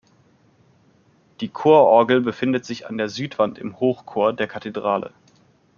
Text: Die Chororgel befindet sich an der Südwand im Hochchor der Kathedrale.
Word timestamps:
Die 1.41 1.49
Chororgel 1.49 2.21
befindet 2.21 2.65
sich 2.65 2.87
an 2.87 2.97
der 2.97 3.07
Südwand 3.07 3.59
im 3.59 3.79
Hochchor 3.79 4.33
der 4.33 4.47
Kathedrale. 4.47 5.11